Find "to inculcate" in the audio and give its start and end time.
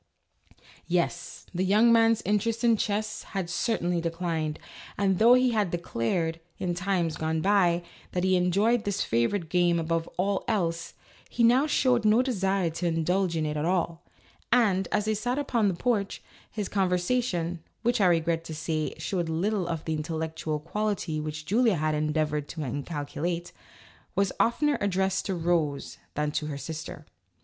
22.47-23.51